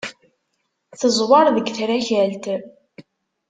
Teẓwer 0.99 1.45
deg 1.55 1.67
trakalt. 1.77 2.45